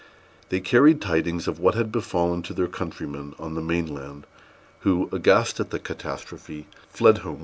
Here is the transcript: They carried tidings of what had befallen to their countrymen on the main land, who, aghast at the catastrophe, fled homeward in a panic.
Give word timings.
They 0.49 0.59
carried 0.61 0.99
tidings 0.99 1.47
of 1.47 1.59
what 1.59 1.75
had 1.75 1.91
befallen 1.91 2.41
to 2.43 2.55
their 2.55 2.65
countrymen 2.65 3.35
on 3.37 3.53
the 3.53 3.61
main 3.61 3.85
land, 3.85 4.25
who, 4.79 5.07
aghast 5.11 5.59
at 5.59 5.69
the 5.69 5.77
catastrophe, 5.77 6.65
fled 6.89 7.19
homeward 7.19 7.23
in 7.29 7.29
a 7.29 7.33
panic. 7.33 7.39